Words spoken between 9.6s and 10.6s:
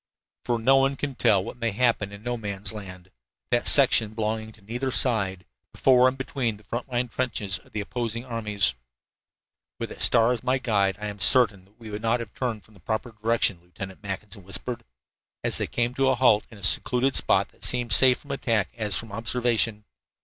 "With that star as my